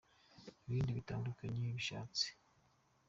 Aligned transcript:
Ibindi 0.67 0.91
bitandukanye 0.97 1.57
bishatse. 1.77 2.25